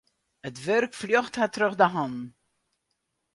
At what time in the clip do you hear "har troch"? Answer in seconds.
1.39-1.77